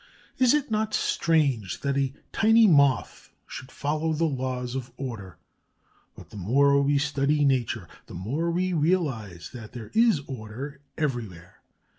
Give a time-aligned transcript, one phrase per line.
[0.39, 5.37] Is it not strange that a tiny Moth should follow the laws of order?
[6.15, 11.61] But the more we study nature, the more we realize that there is order everywhere.